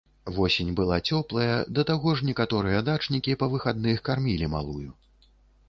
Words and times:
Восень 0.35 0.71
была 0.79 0.95
цёплая, 1.11 1.57
да 1.79 1.85
таго 1.91 2.15
ж 2.17 2.25
некаторыя 2.31 2.81
дачнікі 2.89 3.37
па 3.45 3.53
выхадных 3.55 4.03
кармілі 4.11 4.51
малую. 4.59 4.91